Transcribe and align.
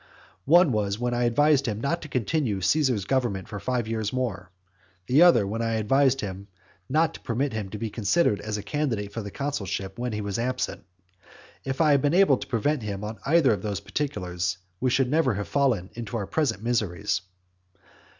One 0.47 0.71
was 0.71 0.97
when 0.97 1.13
I 1.13 1.25
advised 1.25 1.67
him 1.67 1.79
not 1.79 2.01
to 2.01 2.07
continue 2.07 2.59
Caesar's 2.59 3.05
government 3.05 3.47
for 3.47 3.59
five 3.59 3.87
years 3.87 4.11
more. 4.11 4.49
The 5.05 5.21
other, 5.21 5.45
when 5.45 5.61
I 5.61 5.73
advised 5.73 6.21
him 6.21 6.47
not 6.89 7.13
to 7.13 7.19
permit 7.19 7.53
him 7.53 7.69
to 7.69 7.77
be 7.77 7.91
considered 7.91 8.41
as 8.41 8.57
a 8.57 8.63
candidate 8.63 9.13
for 9.13 9.21
the 9.21 9.29
consulship 9.29 9.99
when 9.99 10.11
he 10.13 10.21
was 10.21 10.39
absent. 10.39 10.83
And 11.03 11.23
if 11.69 11.81
I 11.81 11.91
had 11.91 12.01
been 12.01 12.15
able 12.15 12.39
to 12.39 12.47
prevail 12.47 12.77
on 12.77 12.79
him 12.79 13.03
in 13.03 13.17
either 13.27 13.53
of 13.53 13.61
these 13.61 13.79
particulars, 13.79 14.57
we 14.79 14.89
should 14.89 15.07
never 15.11 15.35
have 15.35 15.47
fallen 15.47 15.91
into 15.93 16.17
our 16.17 16.25
present 16.25 16.63
miseries. 16.63 17.21